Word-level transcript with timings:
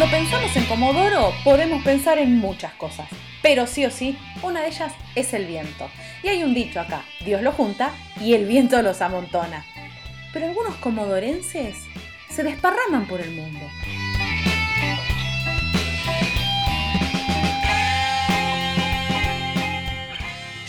Cuando 0.00 0.16
pensamos 0.16 0.56
en 0.56 0.64
Comodoro 0.64 1.34
podemos 1.44 1.84
pensar 1.84 2.16
en 2.16 2.38
muchas 2.38 2.72
cosas, 2.72 3.06
pero 3.42 3.66
sí 3.66 3.84
o 3.84 3.90
sí, 3.90 4.18
una 4.42 4.62
de 4.62 4.68
ellas 4.68 4.94
es 5.14 5.34
el 5.34 5.44
viento. 5.44 5.90
Y 6.22 6.28
hay 6.28 6.42
un 6.42 6.54
dicho 6.54 6.80
acá, 6.80 7.04
Dios 7.22 7.42
lo 7.42 7.52
junta 7.52 7.90
y 8.18 8.32
el 8.32 8.46
viento 8.46 8.80
los 8.80 9.02
amontona. 9.02 9.62
Pero 10.32 10.46
algunos 10.46 10.76
comodorenses 10.76 11.76
se 12.30 12.42
desparraman 12.42 13.04
por 13.08 13.20
el 13.20 13.30
mundo. 13.32 13.60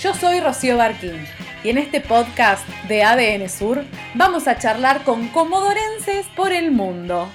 Yo 0.02 0.13
soy 0.13 0.41
Rocío 0.41 0.75
Barquín 0.75 1.25
y 1.63 1.70
en 1.70 1.77
este 1.77 2.02
podcast 2.02 2.68
de 2.89 3.04
ADN 3.04 3.48
Sur 3.48 3.86
vamos 4.13 4.50
a 4.50 4.59
charlar 4.59 5.05
con 5.05 5.29
comodorenses 5.29 6.27
por 6.36 6.52
el 6.52 6.71
mundo. 6.71 7.29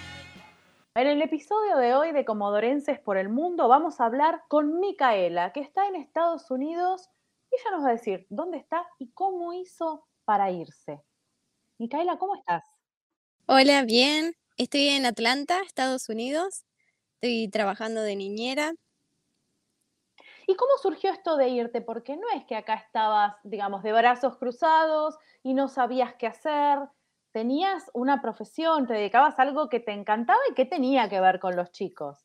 En 0.97 1.07
el 1.07 1.21
episodio 1.21 1.77
de 1.77 1.95
hoy 1.95 2.13
de 2.13 2.25
Comodorenses 2.25 2.99
por 2.99 3.19
el 3.19 3.29
Mundo 3.29 3.69
vamos 3.69 4.01
a 4.01 4.07
hablar 4.07 4.45
con 4.49 4.81
Micaela, 4.81 5.53
que 5.53 5.61
está 5.61 5.87
en 5.87 5.95
Estados 5.95 6.51
Unidos 6.51 7.11
y 7.51 7.57
ella 7.57 7.77
nos 7.77 7.85
va 7.85 7.91
a 7.91 7.93
decir 7.93 8.27
dónde 8.31 8.57
está 8.57 8.87
y 8.99 9.11
cómo 9.13 9.53
hizo 9.53 10.07
para 10.25 10.51
irse. 10.51 11.03
Micaela, 11.77 12.17
¿cómo 12.17 12.35
estás? 12.35 12.65
Hola, 13.45 13.83
bien. 13.83 14.37
Estoy 14.57 14.89
en 14.89 15.05
Atlanta, 15.05 15.61
Estados 15.61 16.09
Unidos. 16.09 16.65
Estoy 17.21 17.51
trabajando 17.51 18.01
de 18.01 18.17
niñera 18.17 18.73
¿Y 20.47 20.55
cómo 20.55 20.79
surgió 20.81 21.11
esto 21.11 21.37
de 21.37 21.49
irte? 21.49 21.83
Porque 21.83 22.17
no 22.17 22.27
es 22.35 22.45
que 22.45 22.57
acá 22.57 22.75
estabas, 22.75 23.35
digamos, 23.43 23.83
de 23.83 23.93
brazos 23.93 24.39
cruzados 24.39 25.19
y 25.43 25.55
no 25.55 25.69
sabías 25.69 26.15
qué 26.15 26.29
hacer. 26.29 26.79
Tenías 27.37 27.91
una 27.93 28.23
profesión, 28.23 28.87
te 28.87 28.95
dedicabas 28.95 29.39
a 29.39 29.43
algo 29.43 29.69
que 29.69 29.79
te 29.79 29.93
encantaba 29.93 30.39
y 30.51 30.55
que 30.55 30.65
tenía 30.65 31.11
que 31.11 31.21
ver 31.21 31.39
con 31.39 31.55
los 31.55 31.71
chicos. 31.71 32.17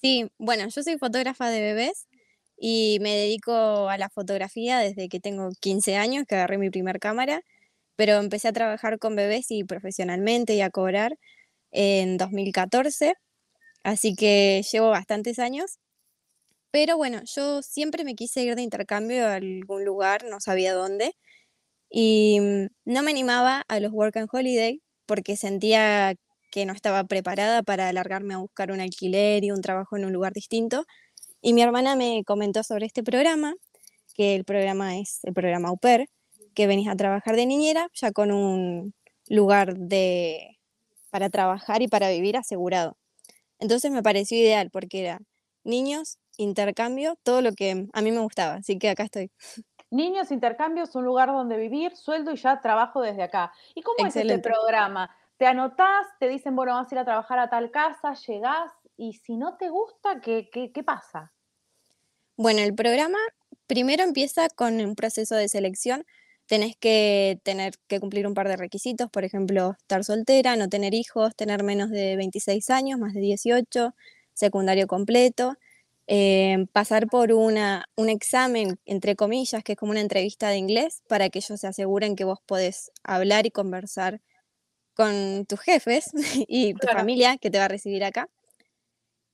Sí, 0.00 0.30
bueno, 0.38 0.66
yo 0.68 0.82
soy 0.82 0.96
fotógrafa 0.96 1.50
de 1.50 1.60
bebés 1.60 2.08
y 2.56 2.96
me 3.02 3.14
dedico 3.14 3.90
a 3.90 3.98
la 3.98 4.08
fotografía 4.08 4.78
desde 4.78 5.10
que 5.10 5.20
tengo 5.20 5.50
15 5.60 5.96
años, 5.98 6.24
que 6.26 6.36
agarré 6.36 6.56
mi 6.56 6.70
primer 6.70 6.98
cámara, 6.98 7.42
pero 7.94 8.14
empecé 8.14 8.48
a 8.48 8.54
trabajar 8.54 8.98
con 8.98 9.16
bebés 9.16 9.50
y 9.50 9.64
profesionalmente 9.64 10.54
y 10.54 10.62
a 10.62 10.70
cobrar 10.70 11.18
en 11.70 12.16
2014, 12.16 13.16
así 13.82 14.14
que 14.14 14.62
llevo 14.72 14.88
bastantes 14.88 15.38
años 15.38 15.78
pero 16.72 16.96
bueno, 16.96 17.20
yo 17.24 17.60
siempre 17.62 18.02
me 18.02 18.14
quise 18.14 18.42
ir 18.42 18.56
de 18.56 18.62
intercambio 18.62 19.26
a 19.26 19.34
algún 19.34 19.84
lugar, 19.84 20.24
no 20.24 20.40
sabía 20.40 20.72
dónde, 20.72 21.14
y 21.92 22.40
mm, 22.40 22.66
no 22.86 23.02
me 23.02 23.10
animaba 23.10 23.64
a 23.68 23.78
los 23.80 23.92
Work 23.92 24.16
and 24.16 24.28
Holiday 24.32 24.80
porque 25.06 25.36
sentía 25.36 26.14
que 26.50 26.66
no 26.66 26.72
estaba 26.72 27.04
preparada 27.04 27.62
para 27.62 27.88
alargarme 27.88 28.34
a 28.34 28.38
buscar 28.38 28.72
un 28.72 28.80
alquiler 28.80 29.44
y 29.44 29.50
un 29.50 29.60
trabajo 29.62 29.96
en 29.96 30.06
un 30.06 30.12
lugar 30.12 30.32
distinto. 30.32 30.84
Y 31.42 31.52
mi 31.54 31.62
hermana 31.62 31.96
me 31.96 32.24
comentó 32.24 32.62
sobre 32.62 32.86
este 32.86 33.02
programa, 33.02 33.54
que 34.14 34.34
el 34.36 34.44
programa 34.44 34.98
es 34.98 35.20
el 35.24 35.34
programa 35.34 35.68
Au 35.70 35.78
que 36.54 36.66
venís 36.66 36.88
a 36.88 36.96
trabajar 36.96 37.36
de 37.36 37.46
niñera 37.46 37.88
ya 37.94 38.12
con 38.12 38.32
un 38.32 38.94
lugar 39.28 39.76
de, 39.76 40.58
para 41.10 41.30
trabajar 41.30 41.82
y 41.82 41.88
para 41.88 42.10
vivir 42.10 42.36
asegurado. 42.36 42.96
Entonces 43.58 43.90
me 43.92 44.02
pareció 44.02 44.38
ideal 44.38 44.70
porque 44.70 45.00
era 45.00 45.20
niños 45.64 46.18
intercambio, 46.38 47.16
todo 47.22 47.42
lo 47.42 47.52
que 47.52 47.86
a 47.92 48.02
mí 48.02 48.12
me 48.12 48.20
gustaba, 48.20 48.54
así 48.56 48.78
que 48.78 48.90
acá 48.90 49.04
estoy. 49.04 49.30
Niños, 49.92 50.30
intercambios, 50.32 50.94
un 50.94 51.04
lugar 51.04 51.28
donde 51.28 51.58
vivir, 51.58 51.94
sueldo 51.94 52.32
y 52.32 52.36
ya 52.36 52.62
trabajo 52.62 53.02
desde 53.02 53.24
acá. 53.24 53.52
¿Y 53.74 53.82
cómo 53.82 54.06
es 54.06 54.16
este 54.16 54.38
programa? 54.38 55.14
Te 55.36 55.46
anotás, 55.46 56.06
te 56.18 56.28
dicen, 56.28 56.56
bueno, 56.56 56.72
vas 56.72 56.90
a 56.90 56.94
ir 56.94 56.98
a 56.98 57.04
trabajar 57.04 57.38
a 57.38 57.50
tal 57.50 57.70
casa, 57.70 58.14
llegás 58.26 58.72
y 58.96 59.12
si 59.12 59.36
no 59.36 59.58
te 59.58 59.68
gusta, 59.68 60.22
¿qué, 60.22 60.48
qué, 60.50 60.72
qué 60.72 60.82
pasa? 60.82 61.30
Bueno, 62.38 62.60
el 62.60 62.74
programa 62.74 63.18
primero 63.66 64.02
empieza 64.02 64.48
con 64.48 64.80
un 64.80 64.94
proceso 64.94 65.34
de 65.34 65.48
selección. 65.48 66.06
Tenés 66.46 66.74
que 66.74 67.38
tener 67.42 67.74
que 67.86 68.00
cumplir 68.00 68.26
un 68.26 68.32
par 68.32 68.48
de 68.48 68.56
requisitos, 68.56 69.10
por 69.10 69.24
ejemplo, 69.24 69.76
estar 69.78 70.04
soltera, 70.04 70.56
no 70.56 70.70
tener 70.70 70.94
hijos, 70.94 71.36
tener 71.36 71.62
menos 71.62 71.90
de 71.90 72.16
26 72.16 72.70
años, 72.70 72.98
más 72.98 73.12
de 73.12 73.20
18, 73.20 73.94
secundario 74.32 74.86
completo. 74.86 75.58
Eh, 76.08 76.66
pasar 76.72 77.06
por 77.06 77.32
una, 77.32 77.86
un 77.96 78.08
examen, 78.08 78.78
entre 78.84 79.16
comillas, 79.16 79.62
que 79.62 79.72
es 79.72 79.78
como 79.78 79.92
una 79.92 80.00
entrevista 80.00 80.48
de 80.48 80.56
inglés, 80.56 81.02
para 81.08 81.30
que 81.30 81.38
ellos 81.38 81.60
se 81.60 81.66
aseguren 81.66 82.16
que 82.16 82.24
vos 82.24 82.40
podés 82.44 82.90
hablar 83.04 83.46
y 83.46 83.50
conversar 83.50 84.20
con 84.94 85.46
tus 85.46 85.60
jefes 85.60 86.10
y 86.48 86.74
tu 86.74 86.88
familia 86.88 87.38
que 87.38 87.50
te 87.50 87.58
va 87.58 87.66
a 87.66 87.68
recibir 87.68 88.04
acá. 88.04 88.28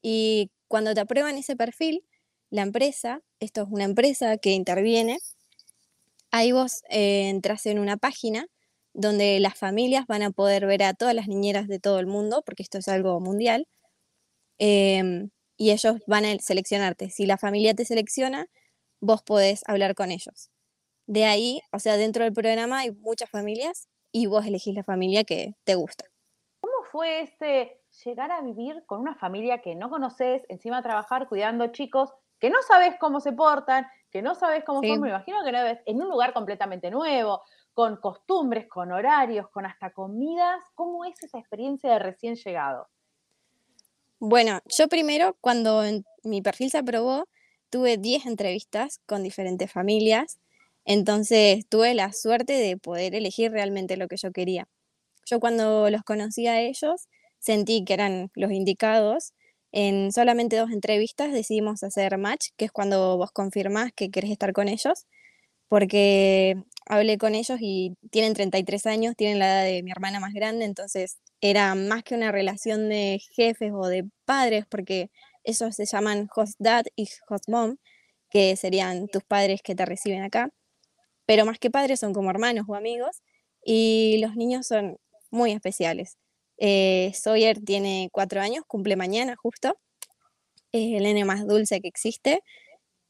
Y 0.02 0.50
cuando 0.68 0.94
te 0.94 1.00
aprueban 1.00 1.36
ese 1.38 1.56
perfil, 1.56 2.04
la 2.50 2.62
empresa, 2.62 3.22
esto 3.40 3.62
es 3.62 3.68
una 3.70 3.84
empresa 3.84 4.38
que 4.38 4.52
interviene, 4.52 5.18
ahí 6.30 6.52
vos 6.52 6.82
eh, 6.90 7.28
entras 7.28 7.66
en 7.66 7.78
una 7.78 7.96
página 7.96 8.46
donde 8.94 9.38
las 9.40 9.56
familias 9.56 10.06
van 10.06 10.22
a 10.22 10.30
poder 10.30 10.66
ver 10.66 10.82
a 10.82 10.94
todas 10.94 11.14
las 11.14 11.28
niñeras 11.28 11.68
de 11.68 11.78
todo 11.78 12.00
el 12.00 12.06
mundo, 12.06 12.42
porque 12.44 12.62
esto 12.62 12.78
es 12.78 12.88
algo 12.88 13.20
mundial. 13.20 13.66
Em, 14.58 15.30
y 15.58 15.72
ellos 15.72 15.96
van 16.06 16.24
a 16.24 16.38
seleccionarte. 16.38 17.10
Si 17.10 17.26
la 17.26 17.36
familia 17.36 17.74
te 17.74 17.84
selecciona, 17.84 18.46
vos 19.00 19.22
podés 19.22 19.62
hablar 19.66 19.94
con 19.94 20.10
ellos. 20.10 20.50
De 21.06 21.24
ahí, 21.26 21.60
o 21.72 21.78
sea, 21.80 21.96
dentro 21.96 22.24
del 22.24 22.32
programa 22.32 22.80
hay 22.80 22.92
muchas 22.92 23.28
familias 23.28 23.88
y 24.12 24.26
vos 24.26 24.46
elegís 24.46 24.74
la 24.74 24.84
familia 24.84 25.24
que 25.24 25.54
te 25.64 25.74
gusta. 25.74 26.06
¿Cómo 26.60 26.84
fue 26.90 27.22
este 27.22 27.80
llegar 28.04 28.30
a 28.30 28.40
vivir 28.40 28.84
con 28.86 29.00
una 29.00 29.16
familia 29.16 29.58
que 29.58 29.74
no 29.74 29.90
conoces, 29.90 30.44
encima 30.48 30.82
trabajar 30.82 31.28
cuidando 31.28 31.66
chicos 31.68 32.10
que 32.38 32.50
no 32.50 32.62
sabes 32.62 32.94
cómo 33.00 33.20
se 33.20 33.32
portan, 33.32 33.86
que 34.10 34.22
no 34.22 34.34
sabes 34.36 34.64
cómo 34.64 34.82
son? 34.84 35.00
Me 35.00 35.08
imagino 35.08 35.42
que 35.44 35.52
no 35.52 35.58
en 35.58 36.02
un 36.02 36.08
lugar 36.08 36.32
completamente 36.32 36.90
nuevo, 36.90 37.42
con 37.74 37.96
costumbres, 37.96 38.68
con 38.68 38.92
horarios, 38.92 39.48
con 39.50 39.66
hasta 39.66 39.92
comidas. 39.92 40.62
¿Cómo 40.74 41.04
es 41.04 41.20
esa 41.22 41.38
experiencia 41.38 41.92
de 41.92 41.98
recién 41.98 42.36
llegado? 42.36 42.88
Bueno, 44.20 44.60
yo 44.76 44.88
primero, 44.88 45.36
cuando 45.40 45.82
mi 46.24 46.42
perfil 46.42 46.70
se 46.70 46.78
aprobó, 46.78 47.28
tuve 47.70 47.98
10 47.98 48.26
entrevistas 48.26 49.00
con 49.06 49.22
diferentes 49.22 49.70
familias, 49.70 50.38
entonces 50.84 51.66
tuve 51.68 51.94
la 51.94 52.12
suerte 52.12 52.54
de 52.54 52.76
poder 52.76 53.14
elegir 53.14 53.52
realmente 53.52 53.96
lo 53.96 54.08
que 54.08 54.16
yo 54.16 54.32
quería. 54.32 54.66
Yo 55.26 55.40
cuando 55.40 55.90
los 55.90 56.02
conocí 56.04 56.46
a 56.48 56.60
ellos, 56.62 57.08
sentí 57.38 57.84
que 57.84 57.94
eran 57.94 58.30
los 58.34 58.52
indicados. 58.52 59.34
En 59.72 60.12
solamente 60.12 60.56
dos 60.56 60.70
entrevistas 60.72 61.32
decidimos 61.32 61.82
hacer 61.84 62.18
match, 62.18 62.48
que 62.56 62.66
es 62.66 62.72
cuando 62.72 63.18
vos 63.18 63.32
confirmás 63.32 63.92
que 63.94 64.10
querés 64.10 64.30
estar 64.32 64.52
con 64.54 64.68
ellos, 64.68 65.06
porque 65.68 66.56
hablé 66.86 67.18
con 67.18 67.34
ellos 67.34 67.58
y 67.60 67.94
tienen 68.10 68.34
33 68.34 68.86
años, 68.86 69.16
tienen 69.16 69.38
la 69.38 69.46
edad 69.64 69.64
de 69.74 69.82
mi 69.82 69.90
hermana 69.90 70.20
más 70.20 70.32
grande, 70.34 70.64
entonces 70.64 71.18
era 71.40 71.74
más 71.74 72.02
que 72.02 72.14
una 72.14 72.32
relación 72.32 72.88
de 72.88 73.20
jefes 73.34 73.72
o 73.74 73.86
de 73.86 74.06
padres, 74.24 74.66
porque 74.68 75.10
esos 75.44 75.76
se 75.76 75.86
llaman 75.86 76.28
host 76.34 76.56
dad 76.58 76.84
y 76.96 77.08
host 77.28 77.48
mom, 77.48 77.76
que 78.30 78.56
serían 78.56 79.08
tus 79.08 79.24
padres 79.24 79.62
que 79.62 79.74
te 79.74 79.86
reciben 79.86 80.22
acá, 80.22 80.50
pero 81.26 81.46
más 81.46 81.58
que 81.58 81.70
padres 81.70 82.00
son 82.00 82.14
como 82.14 82.30
hermanos 82.30 82.66
o 82.68 82.74
amigos, 82.74 83.22
y 83.64 84.18
los 84.22 84.36
niños 84.36 84.66
son 84.66 84.98
muy 85.30 85.52
especiales. 85.52 86.18
Eh, 86.58 87.12
Sawyer 87.14 87.60
tiene 87.64 88.08
cuatro 88.12 88.40
años, 88.40 88.64
cumple 88.66 88.96
mañana 88.96 89.36
justo, 89.36 89.78
es 90.72 90.94
el 90.96 91.04
nene 91.04 91.24
más 91.24 91.46
dulce 91.46 91.80
que 91.80 91.88
existe, 91.88 92.42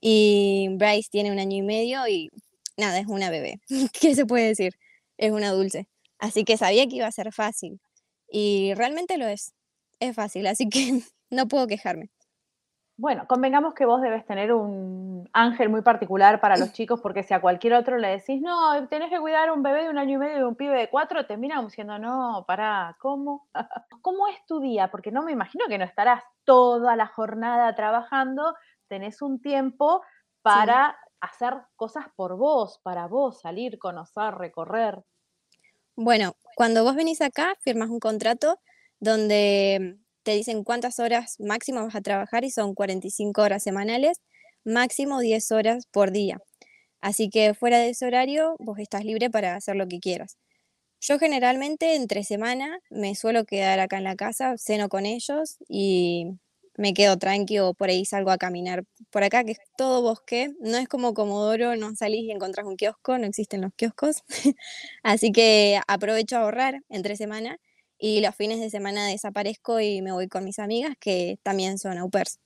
y 0.00 0.68
Bryce 0.72 1.08
tiene 1.10 1.32
un 1.32 1.38
año 1.38 1.56
y 1.56 1.62
medio 1.62 2.06
y 2.08 2.30
nada, 2.76 2.98
es 3.00 3.06
una 3.08 3.30
bebé. 3.30 3.60
¿Qué 4.00 4.14
se 4.14 4.26
puede 4.26 4.48
decir? 4.48 4.74
Es 5.18 5.32
una 5.32 5.52
dulce. 5.52 5.88
Así 6.18 6.44
que 6.44 6.56
sabía 6.56 6.86
que 6.86 6.96
iba 6.96 7.06
a 7.06 7.12
ser 7.12 7.32
fácil. 7.32 7.80
Y 8.28 8.74
realmente 8.74 9.18
lo 9.18 9.26
es. 9.26 9.54
Es 10.00 10.14
fácil, 10.14 10.46
así 10.46 10.68
que 10.68 11.00
no 11.30 11.48
puedo 11.48 11.66
quejarme. 11.66 12.10
Bueno, 13.00 13.28
convengamos 13.28 13.74
que 13.74 13.86
vos 13.86 14.02
debes 14.02 14.26
tener 14.26 14.52
un 14.52 15.28
ángel 15.32 15.68
muy 15.68 15.82
particular 15.82 16.40
para 16.40 16.56
los 16.56 16.72
chicos, 16.72 17.00
porque 17.00 17.22
si 17.22 17.32
a 17.32 17.40
cualquier 17.40 17.74
otro 17.74 17.96
le 17.96 18.08
decís, 18.08 18.40
no, 18.42 18.88
tenés 18.88 19.08
que 19.08 19.20
cuidar 19.20 19.48
a 19.48 19.52
un 19.52 19.62
bebé 19.62 19.84
de 19.84 19.90
un 19.90 19.98
año 19.98 20.16
y 20.16 20.18
medio 20.18 20.38
y 20.40 20.42
un 20.42 20.56
pibe 20.56 20.76
de 20.76 20.90
cuatro, 20.90 21.24
termina 21.24 21.62
diciendo, 21.62 21.96
no, 22.00 22.44
pará, 22.44 22.96
¿cómo? 22.98 23.48
¿Cómo 24.02 24.26
es 24.26 24.44
tu 24.46 24.58
día? 24.58 24.90
Porque 24.90 25.12
no 25.12 25.22
me 25.22 25.30
imagino 25.30 25.66
que 25.68 25.78
no 25.78 25.84
estarás 25.84 26.24
toda 26.42 26.96
la 26.96 27.06
jornada 27.06 27.72
trabajando, 27.76 28.56
tenés 28.88 29.22
un 29.22 29.40
tiempo 29.40 30.02
para 30.42 30.98
hacer 31.20 31.54
cosas 31.76 32.06
por 32.16 32.36
vos, 32.36 32.80
para 32.82 33.06
vos, 33.06 33.40
salir, 33.40 33.78
conocer, 33.78 34.34
recorrer. 34.34 35.04
Bueno, 36.00 36.36
cuando 36.54 36.84
vos 36.84 36.94
venís 36.94 37.20
acá, 37.20 37.56
firmas 37.60 37.90
un 37.90 37.98
contrato 37.98 38.60
donde 39.00 39.98
te 40.22 40.30
dicen 40.32 40.62
cuántas 40.62 41.00
horas 41.00 41.34
máximo 41.40 41.82
vas 41.84 41.96
a 41.96 42.00
trabajar 42.00 42.44
y 42.44 42.50
son 42.52 42.74
45 42.76 43.42
horas 43.42 43.64
semanales, 43.64 44.20
máximo 44.64 45.18
10 45.18 45.50
horas 45.50 45.86
por 45.90 46.12
día. 46.12 46.38
Así 47.00 47.30
que 47.30 47.54
fuera 47.54 47.78
de 47.80 47.90
ese 47.90 48.06
horario, 48.06 48.56
vos 48.60 48.78
estás 48.78 49.04
libre 49.04 49.30
para 49.30 49.56
hacer 49.56 49.76
lo 49.76 49.88
que 49.88 50.00
quieras. 50.00 50.36
Yo 51.00 51.18
generalmente 51.18 51.96
entre 51.96 52.24
semana 52.24 52.80
me 52.90 53.14
suelo 53.16 53.44
quedar 53.44 53.80
acá 53.80 53.98
en 53.98 54.04
la 54.04 54.16
casa, 54.16 54.56
ceno 54.58 54.88
con 54.88 55.06
ellos 55.06 55.58
y 55.68 56.26
me 56.78 56.94
quedo 56.94 57.18
tranquilo, 57.18 57.74
por 57.74 57.90
ahí 57.90 58.04
salgo 58.06 58.30
a 58.32 58.38
caminar 58.38 58.84
por 59.10 59.24
acá, 59.24 59.44
que 59.44 59.52
es 59.52 59.58
todo 59.76 60.02
bosque, 60.02 60.50
no 60.60 60.78
es 60.78 60.88
como 60.88 61.14
Comodoro, 61.14 61.76
no 61.76 61.94
salís 61.96 62.22
y 62.24 62.32
encontrás 62.32 62.66
un 62.66 62.76
kiosco, 62.76 63.18
no 63.18 63.26
existen 63.26 63.62
los 63.62 63.72
kioscos, 63.76 64.24
así 65.04 65.32
que 65.32 65.80
aprovecho 65.88 66.36
a 66.38 66.40
ahorrar 66.42 66.80
entre 66.90 67.16
semana 67.16 67.58
y 67.98 68.20
los 68.22 68.34
fines 68.36 68.60
de 68.60 68.70
semana 68.70 69.06
desaparezco 69.08 69.80
y 69.80 70.02
me 70.02 70.12
voy 70.12 70.28
con 70.28 70.44
mis 70.44 70.58
amigas 70.60 70.94
que 71.00 71.38
también 71.44 71.78
son 71.78 71.98
au 71.98 72.10
pairs. 72.10 72.38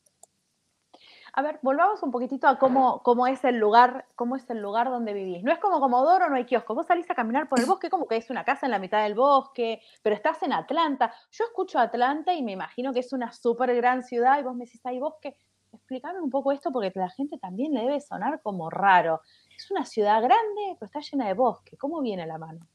A 1.34 1.40
ver, 1.40 1.58
volvamos 1.62 2.02
un 2.02 2.10
poquitito 2.10 2.46
a 2.46 2.58
cómo, 2.58 3.02
cómo 3.02 3.26
es 3.26 3.42
el 3.44 3.56
lugar, 3.56 4.04
cómo 4.16 4.36
es 4.36 4.50
el 4.50 4.60
lugar 4.60 4.90
donde 4.90 5.14
vivís. 5.14 5.42
No 5.42 5.50
es 5.50 5.58
como 5.58 5.80
Comodoro, 5.80 6.28
no 6.28 6.36
hay 6.36 6.44
kiosco. 6.44 6.74
Vos 6.74 6.86
salís 6.86 7.10
a 7.10 7.14
caminar 7.14 7.48
por 7.48 7.58
el 7.58 7.64
bosque, 7.64 7.88
como 7.88 8.06
que 8.06 8.18
es 8.18 8.28
una 8.28 8.44
casa 8.44 8.66
en 8.66 8.72
la 8.72 8.78
mitad 8.78 9.02
del 9.02 9.14
bosque, 9.14 9.80
pero 10.02 10.14
estás 10.14 10.42
en 10.42 10.52
Atlanta. 10.52 11.14
Yo 11.30 11.44
escucho 11.44 11.78
Atlanta 11.78 12.34
y 12.34 12.42
me 12.42 12.52
imagino 12.52 12.92
que 12.92 13.00
es 13.00 13.14
una 13.14 13.32
súper 13.32 13.74
gran 13.74 14.02
ciudad 14.02 14.38
y 14.38 14.42
vos 14.42 14.54
me 14.54 14.66
decís, 14.66 14.84
hay 14.84 14.98
bosque. 14.98 15.34
Explícame 15.72 16.20
un 16.20 16.28
poco 16.28 16.52
esto 16.52 16.70
porque 16.70 16.92
la 16.94 17.08
gente 17.08 17.38
también 17.38 17.72
le 17.72 17.80
debe 17.80 18.00
sonar 18.02 18.42
como 18.42 18.68
raro. 18.68 19.22
Es 19.56 19.70
una 19.70 19.86
ciudad 19.86 20.20
grande, 20.20 20.76
pero 20.78 20.84
está 20.84 21.00
llena 21.00 21.28
de 21.28 21.32
bosque. 21.32 21.78
¿Cómo 21.78 22.02
viene 22.02 22.26
la 22.26 22.36
mano? 22.36 22.66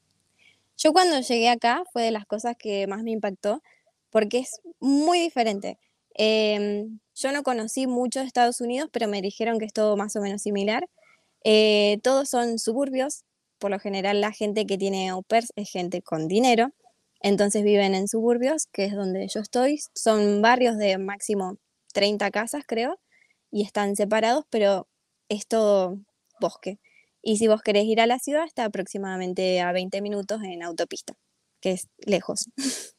Yo 0.77 0.93
cuando 0.93 1.19
llegué 1.19 1.49
acá 1.49 1.83
fue 1.93 2.01
de 2.01 2.11
las 2.11 2.25
cosas 2.25 2.55
que 2.57 2.87
más 2.87 3.03
me 3.03 3.11
impactó 3.11 3.61
porque 4.09 4.39
es 4.39 4.61
muy 4.79 5.19
diferente. 5.19 5.77
Em, 6.17 6.99
yo 7.15 7.31
no 7.31 7.43
conocí 7.43 7.87
mucho 7.87 8.21
Estados 8.21 8.61
Unidos, 8.61 8.89
pero 8.91 9.07
me 9.07 9.21
dijeron 9.21 9.59
que 9.59 9.65
es 9.65 9.73
todo 9.73 9.95
más 9.97 10.15
o 10.15 10.21
menos 10.21 10.41
similar. 10.41 10.87
Eh, 11.43 11.99
todos 12.03 12.29
son 12.29 12.59
suburbios, 12.59 13.23
por 13.59 13.71
lo 13.71 13.79
general 13.79 14.21
la 14.21 14.31
gente 14.31 14.65
que 14.65 14.77
tiene 14.77 15.09
au 15.09 15.23
pairs 15.23 15.51
es 15.55 15.69
gente 15.71 16.01
con 16.01 16.27
dinero, 16.27 16.71
entonces 17.21 17.63
viven 17.63 17.95
en 17.95 18.07
suburbios, 18.07 18.67
que 18.71 18.85
es 18.85 18.93
donde 18.95 19.27
yo 19.27 19.39
estoy. 19.39 19.79
Son 19.95 20.41
barrios 20.41 20.77
de 20.77 20.97
máximo 20.97 21.57
30 21.93 22.31
casas, 22.31 22.63
creo, 22.67 22.99
y 23.51 23.63
están 23.63 23.95
separados, 23.95 24.45
pero 24.49 24.87
es 25.29 25.47
todo 25.47 25.99
bosque. 26.39 26.79
Y 27.21 27.37
si 27.37 27.47
vos 27.47 27.61
querés 27.61 27.85
ir 27.85 28.01
a 28.01 28.07
la 28.07 28.19
ciudad, 28.19 28.45
está 28.45 28.65
aproximadamente 28.65 29.61
a 29.61 29.71
20 29.71 30.01
minutos 30.01 30.41
en 30.43 30.63
autopista, 30.63 31.13
que 31.61 31.71
es 31.71 31.87
lejos. 31.99 32.45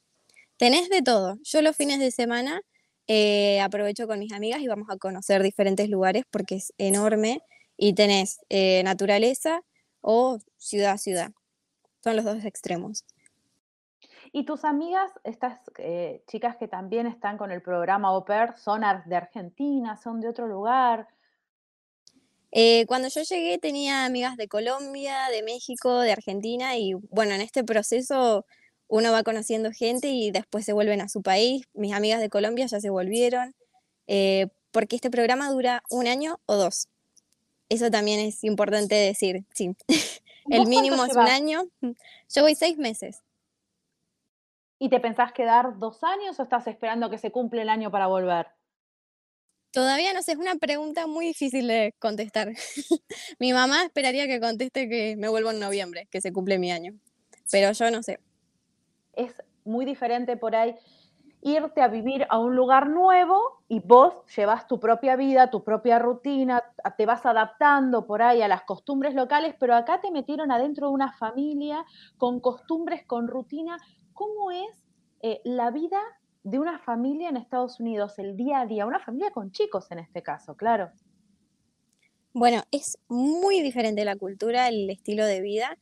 Tenés 0.57 0.89
de 0.89 1.03
todo. 1.03 1.39
Yo 1.45 1.63
los 1.63 1.77
fines 1.77 2.01
de 2.01 2.11
semana 2.11 2.63
eh, 3.11 3.59
aprovecho 3.63 4.07
con 4.07 4.19
mis 4.19 4.35
amigas 4.35 4.61
y 4.61 4.69
vamos 4.69 4.89
a 4.91 4.99
conocer 4.99 5.43
diferentes 5.43 5.89
lugares 5.89 6.25
porque 6.31 6.57
es 6.57 6.75
enorme 6.77 7.41
y 7.79 7.95
tenés 7.95 8.41
eh, 8.51 8.83
naturaleza 8.85 9.63
o 10.03 10.39
ciudad 10.59 10.99
ciudad. 10.99 11.33
Son 12.05 12.17
los 12.17 12.27
dos 12.27 12.45
extremos. 12.45 13.07
¿Y 14.31 14.45
tus 14.45 14.67
amigas, 14.67 15.11
estas 15.25 15.59
eh, 15.79 16.23
chicas 16.27 16.57
que 16.59 16.69
también 16.69 17.07
están 17.07 17.39
con 17.39 17.51
el 17.51 17.63
programa 17.63 18.09
Au 18.09 18.27
Pair, 18.27 18.53
son 18.59 18.83
de 19.07 19.17
Argentina, 19.17 19.97
son 19.97 20.21
de 20.21 20.29
otro 20.29 20.47
lugar? 20.47 21.09
cuando 22.89 23.09
yo 23.09 23.23
llegué 23.23 23.59
tenía 23.59 24.05
amigas 24.07 24.37
de 24.37 24.49
Colombia, 24.49 25.29
de 25.31 25.43
México, 25.43 26.01
de 26.01 26.13
Argentina 26.13 26.77
y 26.77 26.95
bueno, 26.95 27.35
en 27.35 27.41
este 27.43 27.63
proceso 27.63 28.47
uno 28.89 29.13
va 29.13 29.23
conociendo 29.23 29.71
gente 29.71 30.09
y 30.09 30.31
después 30.31 30.65
se 30.65 30.73
vuelven 30.73 31.01
a 31.01 31.09
su 31.09 31.23
país. 31.23 31.67
Mis 31.75 31.93
amigas 31.93 32.21
de 32.21 32.31
Colombia 32.31 32.67
ya 32.67 32.81
se 32.81 32.91
volvieron, 32.91 33.55
eh, 34.07 34.49
porque 34.71 34.97
este 34.97 35.11
programa 35.11 35.51
dura 35.51 35.83
un 35.91 36.07
año 36.07 36.41
o 36.47 36.57
dos. 36.57 36.89
Eso 37.69 37.91
también 37.91 38.19
es 38.21 38.43
importante 38.45 38.95
decir, 38.95 39.45
sí. 39.55 39.77
El 40.51 40.67
mínimo 40.67 41.05
es 41.05 41.15
un 41.15 41.29
año. 41.29 41.65
Yo 41.83 42.43
voy 42.43 42.55
seis 42.55 42.79
meses. 42.79 43.23
¿Y 44.79 44.89
te 44.89 44.99
pensás 44.99 45.33
quedar 45.33 45.79
dos 45.79 46.03
años 46.03 46.41
o 46.41 46.43
estás 46.43 46.67
esperando 46.67 47.11
que 47.11 47.19
se 47.19 47.31
cumple 47.31 47.63
el 47.63 47.69
año 47.69 47.91
para 47.91 48.07
volver? 48.07 48.47
Todavía 49.71 50.15
no 50.15 50.23
sé, 50.23 50.33
es 50.33 50.39
una 50.39 50.55
pregunta 50.55 51.07
muy 51.07 51.27
difícil 51.27 51.69
de 51.69 51.95
contestar. 51.99 52.53
mi 53.39 53.53
mamá 53.53 53.85
esperaría 53.85 54.27
que 54.27 54.41
conteste 54.41 54.89
que 54.89 55.17
me 55.19 55.29
vuelvo 55.29 55.51
en 55.51 55.61
noviembre, 55.61 56.09
que 56.11 56.23
se 56.23 56.33
cumple 56.33 56.59
mi 56.59 56.73
año. 56.73 56.95
Pero 57.51 57.73
yo 57.73 57.91
no 57.91 58.03
sé 58.03 58.19
es 59.19 59.43
muy 59.65 59.85
diferente 59.85 60.37
por 60.39 60.57
ahí 60.57 60.75
irte 61.43 61.83
a 61.83 61.89
vivir 61.89 62.27
a 62.31 62.39
un 62.39 62.57
lugar 62.57 62.89
nuevo 62.89 63.63
y 63.69 63.81
vos 63.81 64.15
llevas 64.35 64.67
tu 64.67 64.81
propia 64.81 65.15
vida, 65.17 65.51
tu 65.51 65.63
propia 65.63 65.99
rutina, 65.99 66.63
te 66.97 67.07
vas 67.07 67.25
adaptando 67.27 68.07
por 68.07 68.23
ahí 68.23 68.43
a 68.43 68.49
las 68.49 68.63
costumbres 68.63 69.15
locales, 69.15 69.55
pero 69.61 69.75
acá 69.75 70.01
te 70.01 70.11
metieron 70.11 70.51
adentro 70.51 70.89
de 70.89 70.95
una 70.95 71.13
familia 71.13 71.85
con 72.17 72.41
costumbres, 72.41 73.05
con 73.07 73.29
rutina. 73.29 73.77
¿Cómo 74.15 74.51
es 74.51 74.85
eh, 75.23 75.41
la 75.45 75.71
vida 75.71 76.01
de 76.43 76.59
una 76.59 76.79
familia 76.81 77.29
en 77.29 77.37
Estados 77.37 77.79
Unidos, 77.79 78.19
el 78.19 78.37
día 78.37 78.61
a 78.61 78.67
día? 78.67 78.87
Una 78.87 79.01
familia 79.01 79.31
con 79.31 79.53
chicos 79.53 79.91
en 79.93 80.01
este 80.01 80.23
caso, 80.23 80.57
claro. 80.57 80.91
Bueno, 82.33 82.63
es 82.71 82.99
muy 83.09 83.63
diferente 83.63 84.05
la 84.05 84.17
cultura, 84.17 84.69
el 84.69 84.91
estilo 84.91 85.25
de 85.25 85.41
vida. 85.41 85.79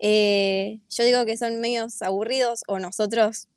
Eh, 0.00 0.80
yo 0.88 1.04
digo 1.04 1.26
que 1.26 1.36
son 1.36 1.60
medios 1.60 2.00
aburridos 2.00 2.62
o 2.66 2.78
nosotros 2.78 3.48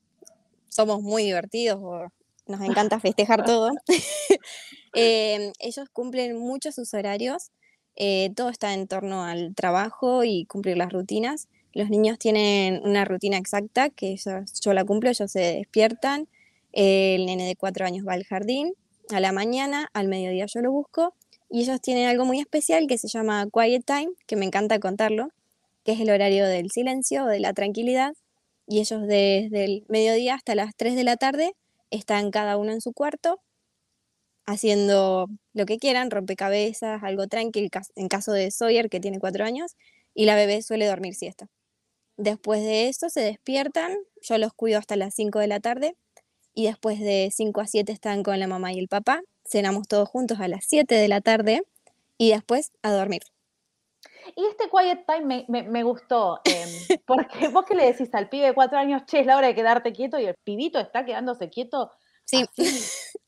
somos 0.68 1.02
muy 1.02 1.24
divertidos 1.24 1.80
o 1.82 2.08
nos 2.48 2.62
encanta 2.62 3.00
festejar 3.00 3.46
todo. 3.46 3.72
Eh, 4.96 5.52
ellos 5.58 5.90
cumplen 5.92 6.38
mucho 6.38 6.72
sus 6.72 6.94
horarios, 6.94 7.50
eh, 7.96 8.30
todo 8.36 8.50
está 8.50 8.76
en 8.76 8.88
torno 8.88 9.24
al 9.24 9.56
trabajo 9.56 10.24
y 10.24 10.46
cumplir 10.46 10.78
las 10.78 10.94
rutinas. 10.94 11.48
Los 11.74 11.90
niños 11.90 12.20
tienen 12.20 12.80
una 12.84 13.04
rutina 13.04 13.38
exacta 13.38 13.90
que 13.90 14.16
yo 14.18 14.74
la 14.74 14.86
cumplo, 14.86 15.10
ellos 15.10 15.32
se 15.32 15.40
despiertan, 15.40 16.28
el 16.74 17.26
nene 17.26 17.48
de 17.48 17.56
cuatro 17.56 17.88
años 17.88 18.06
va 18.08 18.14
al 18.14 18.24
jardín 18.24 18.76
a 19.10 19.20
la 19.20 19.32
mañana, 19.32 19.90
al 19.94 20.08
mediodía 20.08 20.46
yo 20.46 20.62
lo 20.62 20.72
busco 20.72 21.16
y 21.50 21.64
ellos 21.64 21.82
tienen 21.82 22.08
algo 22.08 22.26
muy 22.26 22.40
especial 22.40 22.86
que 22.86 23.00
se 23.00 23.08
llama 23.08 23.48
Quiet 23.52 23.86
Time, 23.86 24.12
que 24.28 24.36
me 24.36 24.46
encanta 24.46 24.78
contarlo 24.78 25.30
que 25.84 25.94
es 25.94 26.00
el 26.00 26.10
horario 26.10 26.46
del 26.48 26.72
silencio 26.72 27.26
o 27.26 27.28
de 27.28 27.40
la 27.40 27.54
tranquilidad, 27.54 28.14
y 28.68 28.80
ellos 28.80 29.02
desde 29.02 29.66
el 29.66 29.86
mediodía 29.90 30.36
hasta 30.36 30.56
las 30.56 30.76
3 30.76 30.96
de 30.96 31.04
la 31.04 31.18
tarde 31.18 31.54
están 31.92 32.32
cada 32.32 32.58
uno 32.58 32.72
en 32.72 32.82
su 32.82 32.94
cuarto 32.94 33.42
haciendo 34.46 35.28
lo 35.54 35.66
que 35.66 35.78
quieran, 35.78 36.12
rompecabezas, 36.12 37.04
algo 37.04 37.28
tranquilo, 37.28 37.70
en 37.96 38.08
caso 38.08 38.32
de 38.34 38.52
Sawyer, 38.52 38.90
que 38.90 39.00
tiene 39.00 39.20
cuatro 39.20 39.46
años, 39.46 39.76
y 40.14 40.26
la 40.26 40.36
bebé 40.36 40.62
suele 40.62 40.86
dormir 40.88 41.16
siesta. 41.16 41.48
Después 42.18 42.62
de 42.64 42.90
eso 42.90 43.10
se 43.10 43.22
despiertan, 43.22 43.96
yo 44.22 44.38
los 44.38 44.54
cuido 44.54 44.80
hasta 44.80 44.96
las 44.96 45.16
5 45.16 45.40
de 45.40 45.48
la 45.48 45.60
tarde, 45.60 45.96
y 46.54 46.66
después 46.66 47.00
de 47.00 47.30
5 47.34 47.62
a 47.62 47.68
7 47.68 47.92
están 47.92 48.24
con 48.24 48.40
la 48.40 48.48
mamá 48.48 48.74
y 48.74 48.80
el 48.80 48.88
papá, 48.88 49.22
cenamos 49.46 49.88
todos 49.88 50.10
juntos 50.10 50.40
a 50.40 50.48
las 50.48 50.66
7 50.68 50.96
de 50.96 51.08
la 51.08 51.22
tarde, 51.22 51.64
y 52.18 52.32
después 52.32 52.72
a 52.84 52.92
dormir. 52.92 53.24
Y 54.36 54.46
este 54.46 54.70
quiet 54.70 55.06
time 55.06 55.46
me, 55.48 55.84
gustó, 55.84 56.40
em, 56.44 56.70
porque 57.06 57.48
vos 57.50 57.66
que 57.66 57.76
le 57.76 57.86
decís 57.86 58.14
al 58.14 58.30
pibe 58.30 58.48
de 58.48 58.54
cuatro 58.54 58.78
años, 58.78 59.04
che, 59.06 59.20
es 59.20 59.26
la 59.26 59.38
hora 59.38 59.48
de 59.48 59.56
quedarte 59.56 59.94
quieto 59.94 60.20
y 60.20 60.26
el 60.26 60.36
pibito 60.44 60.80
está 60.80 61.06
quedándose 61.06 61.50
quieto. 61.50 61.92
Sí, 62.26 62.46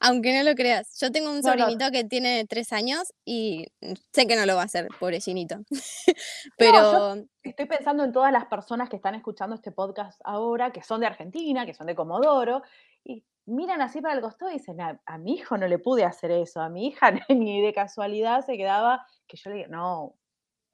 aunque 0.00 0.36
no 0.36 0.48
lo 0.48 0.54
creas. 0.54 0.98
Yo 1.00 1.10
tengo 1.10 1.30
un 1.30 1.42
sobrinito 1.42 1.90
que 1.90 2.04
tiene 2.04 2.44
tres 2.46 2.72
años 2.72 3.12
y 3.24 3.66
sé 4.12 4.26
que 4.26 4.36
no 4.36 4.46
lo 4.46 4.56
va 4.56 4.62
a 4.62 4.66
hacer, 4.66 4.88
pobrecito. 4.98 5.56
Pero... 6.58 7.16
estoy 7.42 7.66
pensando 7.66 8.04
en 8.04 8.12
todas 8.12 8.32
las 8.32 8.46
personas 8.46 8.88
que 8.88 8.96
están 8.96 9.14
escuchando 9.14 9.54
este 9.54 9.72
podcast 9.72 10.20
ahora, 10.24 10.72
que 10.72 10.82
son 10.82 11.00
de 11.00 11.06
Argentina, 11.06 11.66
que 11.66 11.74
son 11.74 11.86
de 11.86 11.94
Comodoro, 11.94 12.62
y 13.04 13.24
miran 13.46 13.82
así 13.82 14.00
para 14.00 14.14
el 14.14 14.20
costado 14.20 14.50
y 14.50 14.54
dicen, 14.54 14.80
a, 14.80 15.00
a 15.06 15.18
mi 15.18 15.34
hijo 15.34 15.56
no 15.56 15.66
le 15.66 15.78
pude 15.78 16.04
hacer 16.04 16.30
eso, 16.30 16.60
a 16.60 16.68
mi 16.68 16.88
hija 16.88 17.12
ni 17.28 17.60
de 17.60 17.72
casualidad 17.72 18.44
se 18.44 18.56
quedaba, 18.56 19.06
que 19.26 19.36
yo 19.36 19.50
le 19.50 19.56
digo, 19.56 19.68
no, 19.70 20.14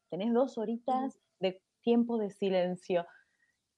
tenés 0.09 0.33
dos 0.33 0.59
horitas 0.59 1.19
de 1.41 1.63
tiempo 1.83 2.19
de 2.19 2.31
silencio. 2.31 3.07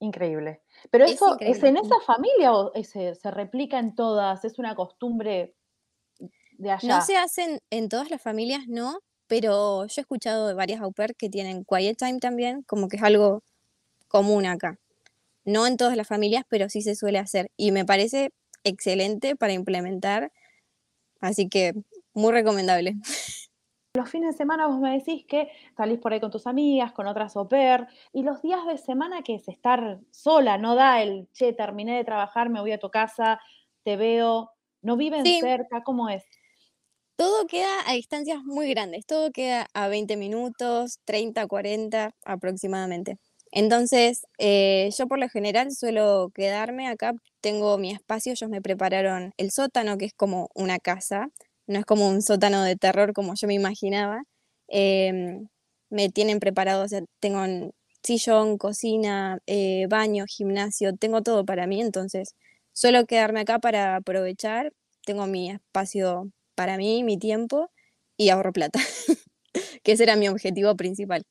Increíble. 0.00 0.62
Pero 0.90 1.06
eso 1.06 1.36
es 1.40 1.62
en 1.64 1.76
esa 1.76 1.98
familia 2.06 2.52
o 2.52 2.72
se, 2.84 3.14
se, 3.16 3.30
replica 3.30 3.78
en 3.80 3.96
todas, 3.96 4.44
es 4.44 4.58
una 4.58 4.76
costumbre 4.76 5.56
de 6.52 6.70
allá. 6.70 6.96
No 6.96 7.04
se 7.04 7.16
hacen 7.16 7.60
en 7.70 7.88
todas 7.88 8.10
las 8.10 8.22
familias, 8.22 8.68
no, 8.68 9.00
pero 9.26 9.86
yo 9.86 10.00
he 10.00 10.02
escuchado 10.02 10.48
de 10.48 10.54
varias 10.54 10.80
au 10.80 10.92
pair 10.92 11.14
que 11.16 11.28
tienen 11.28 11.64
quiet 11.64 11.96
time 11.96 12.18
también, 12.18 12.62
como 12.62 12.88
que 12.88 12.96
es 12.96 13.02
algo 13.02 13.42
común 14.08 14.46
acá. 14.46 14.78
No 15.44 15.66
en 15.66 15.76
todas 15.76 15.96
las 15.96 16.06
familias, 16.06 16.44
pero 16.48 16.68
sí 16.68 16.82
se 16.82 16.94
suele 16.94 17.18
hacer. 17.18 17.50
Y 17.56 17.72
me 17.72 17.84
parece 17.84 18.32
excelente 18.64 19.36
para 19.36 19.52
implementar, 19.52 20.32
así 21.20 21.48
que 21.48 21.74
muy 22.14 22.32
recomendable. 22.32 22.94
Los 23.98 24.10
fines 24.10 24.34
de 24.34 24.38
semana 24.38 24.68
vos 24.68 24.78
me 24.78 24.96
decís 24.96 25.24
que 25.26 25.50
salís 25.76 25.98
por 25.98 26.12
ahí 26.12 26.20
con 26.20 26.30
tus 26.30 26.46
amigas, 26.46 26.92
con 26.92 27.08
otras 27.08 27.36
au 27.36 27.48
pair, 27.48 27.88
y 28.12 28.22
los 28.22 28.40
días 28.42 28.64
de 28.64 28.78
semana 28.78 29.22
que 29.22 29.34
es 29.34 29.48
estar 29.48 29.98
sola, 30.12 30.56
no 30.56 30.76
da 30.76 31.02
el, 31.02 31.26
che, 31.32 31.52
terminé 31.52 31.96
de 31.96 32.04
trabajar, 32.04 32.48
me 32.48 32.60
voy 32.60 32.70
a 32.70 32.78
tu 32.78 32.90
casa, 32.90 33.40
te 33.82 33.96
veo, 33.96 34.52
no 34.82 34.96
viven 34.96 35.26
cerca, 35.26 35.82
¿cómo 35.82 36.08
es? 36.08 36.22
Todo 37.16 37.48
queda 37.48 37.74
a 37.88 37.94
distancias 37.94 38.44
muy 38.44 38.70
grandes, 38.70 39.04
todo 39.04 39.32
queda 39.32 39.66
a 39.74 39.88
20 39.88 40.16
minutos, 40.16 41.00
30, 41.04 41.48
40 41.48 42.12
aproximadamente. 42.24 43.16
Entonces, 43.50 44.28
eh, 44.38 44.90
yo 44.96 45.08
por 45.08 45.18
lo 45.18 45.28
general 45.28 45.72
suelo 45.72 46.30
quedarme 46.32 46.86
acá, 46.86 47.14
tengo 47.40 47.78
mi 47.78 47.90
espacio, 47.90 48.30
ellos 48.30 48.48
me 48.48 48.62
prepararon 48.62 49.32
el 49.38 49.50
sótano, 49.50 49.98
que 49.98 50.04
es 50.04 50.14
como 50.14 50.50
una 50.54 50.78
casa, 50.78 51.30
no 51.68 51.78
es 51.78 51.84
como 51.84 52.08
un 52.08 52.22
sótano 52.22 52.62
de 52.62 52.76
terror 52.76 53.12
como 53.12 53.34
yo 53.34 53.46
me 53.46 53.54
imaginaba. 53.54 54.24
Em, 54.68 55.48
me 55.90 56.08
tienen 56.08 56.40
preparado, 56.40 56.84
o 56.84 56.88
sea, 56.88 57.02
tengo 57.20 57.42
un 57.42 57.72
sillón, 58.02 58.58
cocina, 58.58 59.38
eh, 59.46 59.86
baño, 59.88 60.24
gimnasio, 60.26 60.96
tengo 60.96 61.22
todo 61.22 61.44
para 61.44 61.66
mí, 61.66 61.80
entonces 61.80 62.34
suelo 62.72 63.06
quedarme 63.06 63.40
acá 63.40 63.58
para 63.58 63.96
aprovechar, 63.96 64.72
tengo 65.04 65.26
mi 65.26 65.50
espacio 65.50 66.30
para 66.54 66.76
mí, 66.76 67.04
mi 67.04 67.18
tiempo 67.18 67.70
y 68.16 68.30
ahorro 68.30 68.52
plata, 68.52 68.80
que 69.82 69.92
ese 69.92 70.04
era 70.04 70.16
mi 70.16 70.28
objetivo 70.28 70.74
principal. 70.76 71.22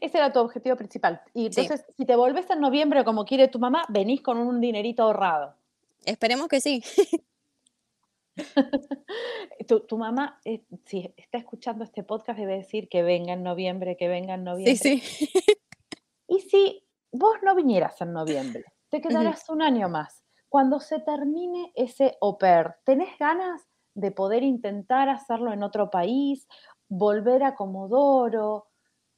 Ese 0.00 0.18
era 0.18 0.32
tu 0.32 0.40
objetivo 0.40 0.76
principal. 0.76 1.22
Y 1.32 1.46
entonces, 1.46 1.84
si 1.96 2.04
te 2.04 2.16
volvés 2.16 2.48
en 2.50 2.60
noviembre 2.60 3.04
como 3.04 3.24
quiere 3.24 3.48
tu 3.48 3.58
mamá, 3.58 3.84
venís 3.88 4.20
con 4.20 4.38
un 4.38 4.60
dinerito 4.60 5.02
ahorrado. 5.02 5.54
Esperemos 6.04 6.48
que 6.48 6.60
sí. 6.60 6.82
tu, 9.88 9.98
mamá, 9.98 10.40
eh, 10.44 10.64
si 10.84 11.12
está 11.16 11.38
escuchando 11.38 11.84
este 11.84 12.02
podcast, 12.02 12.38
debe 12.38 12.56
decir 12.56 12.88
que 12.88 13.02
venga 13.02 13.32
en 13.32 13.42
noviembre, 13.42 13.96
que 13.96 14.08
venga 14.08 14.34
en 14.34 14.44
noviembre. 14.44 14.76
Sí, 14.76 14.98
sí. 15.00 15.28
y 16.28 16.40
si 16.40 16.82
vos 17.12 17.36
no 17.42 17.54
vinieras 17.54 18.00
en 18.00 18.12
noviembre, 18.12 18.64
te 18.90 19.00
quedarás 19.00 19.48
un 19.48 19.62
año 19.62 19.88
más. 19.88 20.24
Cuando 20.48 20.80
se 20.80 21.00
termine 21.00 21.72
ese 21.74 22.16
au 22.20 22.38
pair, 22.38 22.74
¿tenés 22.84 23.18
ganas 23.18 23.62
de 23.94 24.10
poder 24.10 24.42
intentar 24.42 25.08
hacerlo 25.08 25.52
en 25.52 25.62
otro 25.62 25.90
país? 25.90 26.46
¿Volver 26.88 27.42
a 27.42 27.54
Comodoro? 27.54 28.68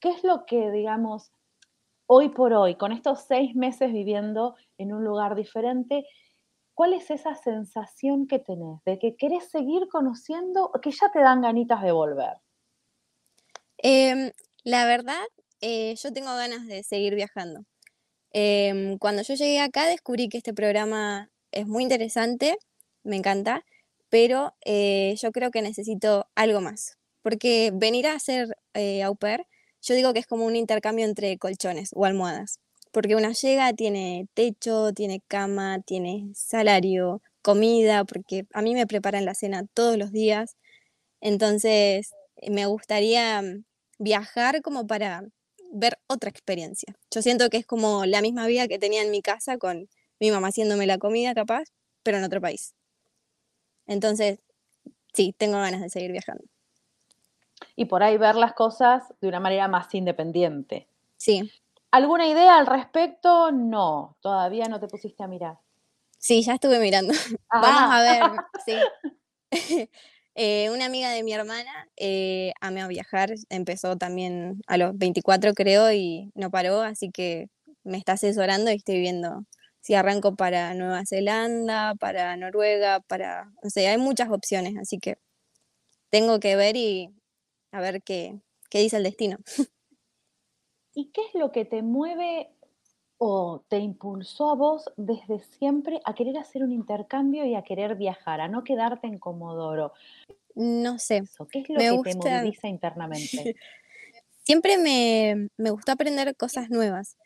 ¿Qué 0.00 0.10
es 0.10 0.24
lo 0.24 0.46
que, 0.46 0.70
digamos, 0.70 1.32
hoy 2.06 2.30
por 2.30 2.54
hoy, 2.54 2.76
con 2.76 2.92
estos 2.92 3.20
seis 3.20 3.54
meses 3.54 3.92
viviendo 3.92 4.56
en 4.78 4.92
un 4.94 5.04
lugar 5.04 5.34
diferente, 5.34 6.06
cuál 6.78 6.92
es 6.92 7.10
esa 7.10 7.34
sensación 7.34 8.28
que 8.28 8.38
tenés 8.38 8.78
de 8.84 9.00
que 9.00 9.16
querés 9.16 9.50
seguir 9.50 9.88
conociendo 9.88 10.70
o 10.72 10.80
que 10.80 10.92
ya 10.92 11.10
te 11.12 11.18
dan 11.18 11.40
ganitas 11.40 11.82
de 11.82 11.90
volver? 11.90 12.34
Em, 13.78 14.30
la 14.62 14.86
verdad, 14.86 15.24
eh, 15.60 15.96
yo 15.96 16.12
tengo 16.12 16.28
ganas 16.36 16.68
de 16.68 16.84
seguir 16.84 17.16
viajando. 17.16 17.64
Em, 18.30 18.96
cuando 18.98 19.22
yo 19.22 19.34
llegué 19.34 19.58
acá 19.58 19.88
descubrí 19.88 20.28
que 20.28 20.38
este 20.38 20.54
programa 20.54 21.30
es 21.50 21.66
muy 21.66 21.82
interesante, 21.82 22.56
me 23.02 23.16
encanta, 23.16 23.64
pero 24.08 24.54
eh, 24.64 25.16
yo 25.20 25.32
creo 25.32 25.50
que 25.50 25.62
necesito 25.62 26.28
algo 26.36 26.60
más, 26.60 26.96
porque 27.22 27.72
venir 27.74 28.06
a 28.06 28.14
hacer 28.14 28.56
eh, 28.74 29.02
au 29.02 29.16
pair 29.16 29.46
yo 29.82 29.94
digo 29.94 30.12
que 30.12 30.20
es 30.20 30.26
como 30.26 30.44
un 30.46 30.54
intercambio 30.54 31.04
entre 31.04 31.38
colchones 31.38 31.90
o 31.94 32.04
almohadas, 32.04 32.60
porque 32.98 33.14
una 33.14 33.30
llega, 33.30 33.72
tiene 33.74 34.26
techo, 34.34 34.92
tiene 34.92 35.22
cama, 35.28 35.80
tiene 35.82 36.32
salario, 36.34 37.22
comida, 37.42 38.04
porque 38.04 38.44
a 38.52 38.60
mí 38.60 38.74
me 38.74 38.88
preparan 38.88 39.24
la 39.24 39.34
cena 39.34 39.64
todos 39.72 39.96
los 39.96 40.10
días, 40.10 40.56
entonces 41.20 42.10
eh, 42.38 42.50
me 42.50 42.66
gustaría 42.66 43.40
mm, 43.40 43.62
viajar 44.00 44.62
como 44.62 44.88
para 44.88 45.22
ver 45.70 46.00
otra 46.08 46.28
experiencia. 46.28 46.96
Yo 47.12 47.22
siento 47.22 47.48
que 47.50 47.58
es 47.58 47.66
como 47.66 48.04
la 48.04 48.20
misma 48.20 48.48
vida 48.48 48.66
que 48.66 48.80
tenía 48.80 49.02
en 49.04 49.12
mi 49.12 49.22
casa 49.22 49.58
con 49.58 49.88
mi 50.18 50.32
mamá 50.32 50.48
haciéndome 50.48 50.84
la 50.88 50.98
comida 50.98 51.34
capaz, 51.34 51.68
pero 52.02 52.18
en 52.18 52.24
otro 52.24 52.40
país. 52.40 52.74
Entonces, 53.86 54.40
sí, 55.12 55.36
tengo 55.38 55.58
ganas 55.58 55.82
de 55.82 55.88
seguir 55.88 56.10
viajando 56.10 56.42
y 57.76 57.84
por 57.84 58.02
ahí 58.02 58.18
ver 58.18 58.34
las 58.34 58.54
cosas 58.54 59.04
de 59.20 59.28
una 59.28 59.38
manera 59.38 59.68
más 59.68 59.94
independiente. 59.94 60.88
Sí. 61.16 61.48
¿Alguna 61.90 62.26
idea 62.26 62.58
al 62.58 62.66
respecto? 62.66 63.50
No, 63.52 64.16
todavía 64.20 64.66
no 64.66 64.78
te 64.80 64.88
pusiste 64.88 65.22
a 65.22 65.28
mirar. 65.28 65.58
Sí, 66.18 66.42
ya 66.42 66.54
estuve 66.54 66.78
mirando. 66.78 67.12
Vamos 67.50 67.94
a 67.94 68.02
ver, 68.02 68.22
sí. 68.64 68.76
Eh, 70.40 70.70
una 70.70 70.84
amiga 70.84 71.10
de 71.10 71.24
mi 71.24 71.32
hermana 71.32 71.88
eh, 71.96 72.52
amé 72.60 72.80
a 72.80 72.86
viajar, 72.86 73.34
empezó 73.48 73.96
también 73.96 74.62
a 74.68 74.76
los 74.76 74.96
24 74.96 75.52
creo 75.52 75.92
y 75.92 76.30
no 76.36 76.48
paró, 76.48 76.80
así 76.82 77.10
que 77.10 77.48
me 77.82 77.98
está 77.98 78.12
asesorando 78.12 78.70
y 78.70 78.76
estoy 78.76 79.00
viendo 79.00 79.46
si 79.80 79.94
arranco 79.94 80.36
para 80.36 80.74
Nueva 80.74 81.02
Zelanda, 81.06 81.96
para 81.96 82.36
Noruega, 82.36 83.00
para, 83.00 83.50
no 83.64 83.70
sé, 83.70 83.88
hay 83.88 83.98
muchas 83.98 84.30
opciones, 84.30 84.76
así 84.80 85.00
que 85.00 85.18
tengo 86.08 86.38
que 86.38 86.54
ver 86.54 86.76
y 86.76 87.10
a 87.72 87.80
ver 87.80 88.00
qué, 88.04 88.38
dice 88.70 88.98
el 88.98 89.02
destino. 89.02 89.38
¿Y 90.98 91.12
qué 91.12 91.20
es 91.28 91.34
lo 91.34 91.52
que 91.52 91.64
te 91.64 91.80
mueve 91.80 92.48
o 93.18 93.62
te 93.68 93.78
impulsó 93.78 94.50
a 94.50 94.56
vos 94.56 94.90
desde 94.96 95.38
siempre 95.56 96.00
a 96.04 96.12
querer 96.12 96.36
hacer 96.38 96.64
un 96.64 96.72
intercambio 96.72 97.44
y 97.44 97.54
a 97.54 97.62
querer 97.62 97.94
viajar, 97.94 98.40
a 98.40 98.48
no 98.48 98.64
quedarte 98.64 99.06
en 99.06 99.20
Comodoro? 99.20 99.92
No 100.56 100.98
sé. 100.98 101.22
¿Qué 101.52 101.60
es 101.60 101.68
lo 101.68 102.02
que 102.02 102.10
te 102.10 102.16
moviliza 102.16 102.66
internamente? 102.66 103.54
siempre 104.42 104.76
me, 104.76 105.70
gustó 105.70 105.92
aprender 105.92 106.34
cosas 106.34 106.68
nuevas. 106.68 107.16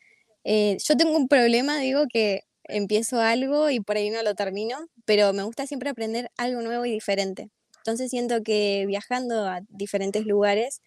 Eh, 0.45 0.76
yo 0.87 0.95
tengo 0.95 1.17
un 1.17 1.26
problema, 1.26 1.79
digo 1.79 2.05
que 2.12 2.43
empiezo 2.64 3.23
algo 3.23 3.71
y 3.71 3.81
por 3.81 3.97
ahí 3.97 4.11
no 4.11 4.23
lo 4.23 4.35
termino, 4.35 4.76
pero 5.07 5.33
me 5.33 5.45
gusta 5.45 5.67
siempre 5.67 5.88
aprender 5.88 6.31
algo 6.37 6.61
nuevo 6.61 6.85
y 6.85 6.91
diferente. 6.93 7.49
Entonces 7.79 8.11
siento 8.11 8.43
que 8.43 8.85
viajando 8.87 9.47
a 9.47 9.62
diferentes 9.71 10.26
lugares, 10.26 10.83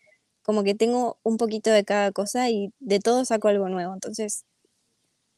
como 0.45 0.63
que 0.63 0.75
tengo 0.75 1.17
un 1.23 1.37
poquito 1.37 1.71
de 1.71 1.83
cada 1.83 2.11
cosa 2.11 2.49
y 2.49 2.71
de 2.79 2.99
todo 2.99 3.25
saco 3.25 3.47
algo 3.47 3.67
nuevo. 3.67 3.93
Entonces, 3.93 4.45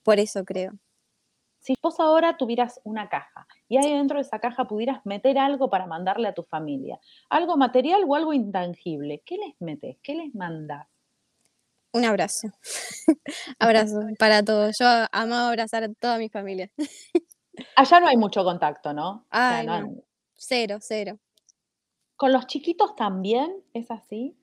por 0.03 0.19
eso 0.19 0.43
creo. 0.43 0.73
Si 1.59 1.75
vos 1.81 1.99
ahora 1.99 2.37
tuvieras 2.37 2.81
una 2.83 3.09
caja 3.09 3.47
y 3.67 3.77
ahí 3.77 3.93
dentro 3.93 4.17
de 4.17 4.21
esa 4.21 4.39
caja 4.39 4.65
pudieras 4.65 5.05
meter 5.05 5.37
algo 5.37 5.69
para 5.69 5.87
mandarle 5.87 6.27
a 6.27 6.33
tu 6.33 6.43
familia, 6.43 6.99
algo 7.29 7.57
material 7.57 8.03
o 8.05 8.15
algo 8.15 8.33
intangible, 8.33 9.23
¿qué 9.25 9.37
les 9.37 9.55
metes? 9.59 9.97
¿Qué 10.03 10.13
les 10.15 10.35
mandas? 10.35 10.87
Un 11.93 12.03
abrazo. 12.05 12.49
abrazo 13.59 13.99
para 14.19 14.43
todos. 14.43 14.77
Yo 14.77 14.85
amo 15.11 15.35
abrazar 15.35 15.85
a 15.85 15.93
toda 15.93 16.17
mi 16.17 16.29
familia. 16.29 16.69
Allá 17.75 17.99
no 17.99 18.07
hay 18.07 18.17
mucho 18.17 18.43
contacto, 18.43 18.93
¿no? 18.93 19.25
Cero, 20.35 20.77
cero. 20.81 21.17
¿Con 22.15 22.33
los 22.33 22.45
chiquitos 22.45 22.95
también 22.95 23.63
es 23.73 23.89
así? 23.89 24.37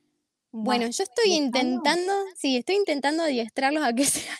Bueno, 0.62 0.86
yo 0.88 1.02
estoy 1.02 1.32
intentando, 1.32 2.12
sí, 2.36 2.56
estoy 2.56 2.76
intentando 2.76 3.24
adiestrarlos 3.24 3.82
a 3.82 3.92
que 3.92 4.04
sean 4.04 4.38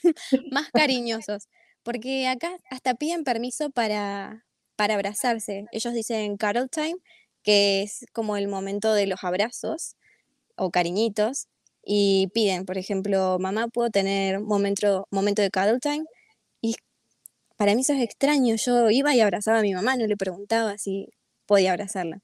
más 0.49 0.71
cariñosos, 0.73 1.49
porque 1.83 2.29
acá 2.29 2.57
hasta 2.71 2.95
piden 2.95 3.25
permiso 3.25 3.71
para, 3.71 4.47
para 4.77 4.95
abrazarse. 4.95 5.67
Ellos 5.73 5.93
dicen 5.93 6.37
cuddle 6.37 6.69
time, 6.69 6.95
que 7.43 7.83
es 7.83 8.07
como 8.13 8.37
el 8.37 8.47
momento 8.47 8.95
de 8.95 9.09
los 9.09 9.25
abrazos 9.25 9.97
o 10.57 10.71
cariñitos, 10.71 11.49
y 11.85 12.29
piden, 12.35 12.65
por 12.67 12.79
ejemplo, 12.79 13.39
mamá, 13.41 13.69
¿puedo 13.69 13.91
tener 13.91 14.41
momento, 14.41 15.07
momento 15.11 15.43
de 15.43 15.51
cuddle 15.51 15.81
time? 15.81 16.05
Y 16.63 16.77
para 17.57 17.75
mí 17.75 17.83
eso 17.83 17.95
es 17.95 18.03
extraño, 18.03 18.57
yo 18.57 18.91
iba 18.91 19.15
y 19.17 19.21
abrazaba 19.21 19.61
a 19.61 19.63
mi 19.63 19.75
mamá, 19.75 19.97
no 19.97 20.07
le 20.07 20.17
preguntaba 20.17 20.79
si 20.79 21.09
podía 21.47 21.73
abrazarla. 21.73 22.21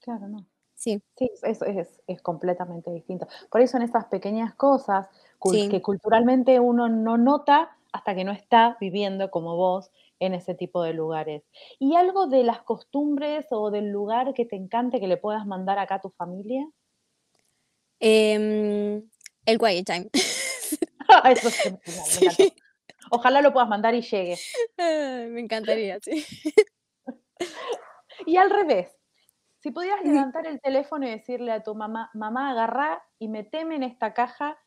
Claro, 0.00 0.28
no. 0.28 0.47
Sí. 0.78 1.02
Sí, 1.16 1.28
eso 1.42 1.66
es, 1.66 2.22
completamente 2.22 2.92
distinto. 2.92 3.26
Por 3.50 3.60
eso 3.60 3.76
en 3.76 3.82
esas 3.82 4.04
pequeñas 4.06 4.54
cosas 4.54 5.08
que 5.42 5.82
culturalmente 5.82 6.60
uno 6.60 6.88
no 6.88 7.18
nota 7.18 7.76
hasta 7.92 8.14
que 8.14 8.22
no 8.22 8.30
está 8.30 8.76
viviendo 8.80 9.28
como 9.30 9.56
vos 9.56 9.90
en 10.20 10.34
ese 10.34 10.54
tipo 10.54 10.84
de 10.84 10.92
lugares. 10.92 11.42
¿Y 11.80 11.96
algo 11.96 12.28
de 12.28 12.44
las 12.44 12.62
costumbres 12.62 13.46
o 13.50 13.72
del 13.72 13.90
lugar 13.90 14.34
que 14.34 14.44
te 14.44 14.54
encante 14.54 15.00
que 15.00 15.08
le 15.08 15.16
puedas 15.16 15.46
mandar 15.46 15.80
acá 15.80 15.96
a 15.96 16.00
tu 16.00 16.10
familia? 16.10 16.64
Em, 17.98 19.02
el 19.46 19.58
quiet 19.58 19.84
time. 19.84 20.08
eso 21.24 21.50
me 21.72 21.78
Ojalá 23.10 23.40
lo 23.40 23.52
puedas 23.52 23.68
mandar 23.68 23.96
y 23.96 24.02
llegue. 24.02 24.38
me 24.78 25.40
encantaría, 25.40 25.98
sí. 26.00 26.24
y 28.26 28.36
al 28.36 28.50
revés, 28.50 28.97
si 29.60 29.70
pudieras 29.72 30.04
levantar 30.04 30.46
el 30.46 30.60
teléfono 30.60 31.06
y 31.06 31.10
decirle 31.10 31.52
a 31.52 31.62
tu 31.62 31.74
mamá, 31.74 32.10
mamá, 32.14 32.50
agarrá 32.50 33.02
y 33.18 33.28
meteme 33.28 33.76
en 33.76 33.82
esta 33.82 34.14
caja 34.14 34.58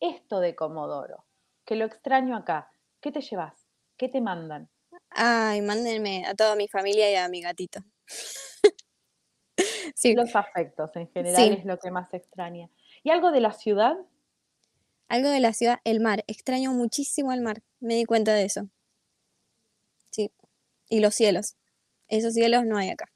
esto 0.00 0.40
de 0.40 0.54
Comodoro, 0.54 1.24
que 1.64 1.74
lo 1.74 1.84
extraño 1.84 2.36
acá. 2.36 2.70
¿Qué 3.00 3.10
te 3.10 3.20
llevas? 3.20 3.66
¿Qué 3.96 4.08
te 4.08 4.20
mandan? 4.20 4.70
Ay, 5.10 5.60
mándenme 5.62 6.24
a 6.26 6.34
toda 6.34 6.54
mi 6.54 6.68
familia 6.68 7.10
y 7.10 7.16
a 7.16 7.28
mi 7.28 7.40
gatito. 7.40 7.80
sí. 9.94 10.14
Los 10.14 10.36
afectos 10.36 10.94
en 10.96 11.08
general 11.08 11.52
es 11.52 11.64
lo 11.64 11.78
que 11.78 11.90
más 11.90 12.12
extraña. 12.14 12.70
¿Y 13.02 13.10
algo 13.10 13.32
de 13.32 13.40
la 13.40 13.52
ciudad? 13.52 13.96
Algo 15.08 15.30
de 15.30 15.40
la 15.40 15.52
ciudad, 15.52 15.80
el 15.84 16.00
mar. 16.00 16.24
Extraño 16.26 16.72
muchísimo 16.72 17.32
el 17.32 17.40
mar. 17.40 17.62
Me 17.80 17.94
di 17.94 18.04
cuenta 18.04 18.34
de 18.34 18.44
eso. 18.44 18.68
Sí. 20.10 20.32
Y 20.88 21.00
los 21.00 21.14
cielos. 21.14 21.56
Esos 22.08 22.34
cielos 22.34 22.64
no 22.64 22.76
hay 22.76 22.90
acá. 22.90 23.06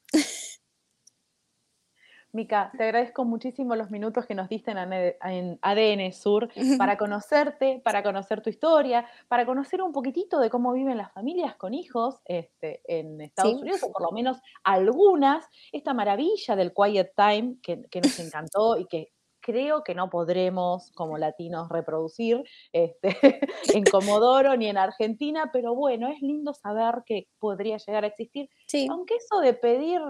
Mica, 2.33 2.71
te 2.77 2.85
agradezco 2.85 3.25
muchísimo 3.25 3.75
los 3.75 3.91
minutos 3.91 4.25
que 4.25 4.37
nos 4.37 4.49
diste 4.49 4.71
en 4.71 5.59
ADN 5.63 6.13
Sur 6.13 6.49
para 6.79 6.97
conocerte, 6.97 7.81
para 7.85 8.05
conocer 8.05 8.41
tu 8.41 8.51
historia, 8.51 9.05
para 9.27 9.45
conocer 9.45 9.83
un 9.83 9.93
poquitito 9.93 10.39
de 10.39 10.49
cómo 10.49 10.73
viven 10.73 10.97
las 10.97 11.13
familias 11.13 11.57
con 11.57 11.75
hijos 11.75 12.21
este, 12.27 12.83
en 12.87 13.21
Estados 13.21 13.61
Unidos, 13.61 13.83
o 13.83 13.91
por 13.91 14.03
lo 14.03 14.13
menos 14.13 14.39
algunas, 14.63 15.45
esta 15.73 15.93
maravilla 15.93 16.55
del 16.55 16.73
Quiet 16.73 17.13
Time 17.17 17.57
que, 17.63 18.01
nos 18.01 18.19
encantó 18.21 18.79
y 18.79 18.87
que 18.87 19.09
creo 19.41 19.83
que 19.83 19.97
no 19.97 20.09
podremos 20.09 20.93
como 20.93 21.19
latinos 21.19 21.69
reproducir 21.69 22.45
este, 22.73 23.17
en 23.75 23.83
Comodoro 23.85 24.57
ni 24.57 24.69
en 24.69 24.79
Argentina, 24.79 25.51
pero 25.53 25.75
bueno, 25.75 26.09
es 26.09 26.21
lindo 26.21 26.55
saber 26.55 27.03
que 27.05 27.27
podría 27.41 27.79
llegar 27.79 28.05
a 28.05 28.09
existir. 28.09 28.49
Aunque 28.89 29.17
eso 29.17 29.41
de 29.41 29.55
pedir 29.55 30.01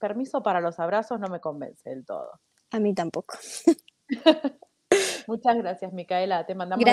permiso 0.00 0.42
para 0.42 0.60
los 0.60 0.80
abrazos 0.80 1.20
no 1.20 1.28
me 1.28 1.38
convence 1.38 1.88
del 1.88 2.04
todo. 2.04 2.40
A 2.72 2.80
mí 2.80 2.92
tampoco. 2.92 3.38
Muchas 5.28 5.56
gracias, 5.56 5.92
Micaela. 5.92 6.44
Te 6.46 6.56
mandamos 6.56 6.84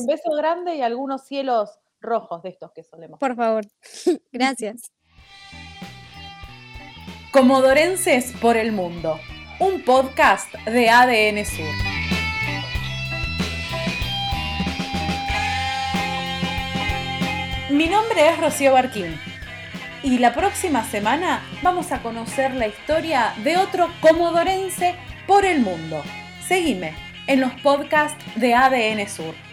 un 0.00 0.06
beso 0.06 0.32
grande 0.36 0.74
y 0.74 0.82
algunos 0.82 1.24
cielos 1.24 1.78
rojos 2.00 2.42
de 2.42 2.48
estos 2.48 2.72
que 2.72 2.82
solemos. 2.82 3.20
Por 3.20 3.36
favor. 3.36 3.64
gracias. 4.32 4.90
Comodorenses 7.32 8.32
por 8.40 8.56
el 8.56 8.72
mundo, 8.72 9.18
un 9.60 9.84
podcast 9.84 10.52
de 10.64 10.88
ADN 10.88 11.44
Sur. 11.44 11.66
Mi 17.70 17.88
nombre 17.88 18.30
es 18.30 18.40
Rocío 18.40 18.72
Barquín 18.72 19.16
y 20.02 20.18
la 20.18 20.34
próxima 20.34 20.84
semana 20.84 21.42
vamos 21.62 21.92
a 21.92 22.02
conocer 22.02 22.54
la 22.54 22.66
historia 22.66 23.34
de 23.44 23.56
otro 23.56 23.88
comodorense 24.00 24.94
por 25.26 25.44
el 25.44 25.60
mundo. 25.60 26.02
Seguime 26.46 26.94
en 27.26 27.40
los 27.40 27.52
podcasts 27.60 28.24
de 28.36 28.54
ADN 28.54 29.08
Sur. 29.08 29.45